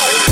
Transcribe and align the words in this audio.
Whoa. 0.00 0.29